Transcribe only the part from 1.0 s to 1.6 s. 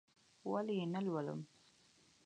لولم؟!